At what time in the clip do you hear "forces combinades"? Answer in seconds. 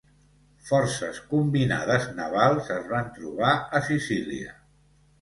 0.69-2.09